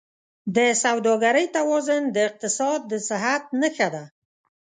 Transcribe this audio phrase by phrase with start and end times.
[0.55, 4.03] د سوداګرۍ توازن د اقتصاد د صحت نښه ده.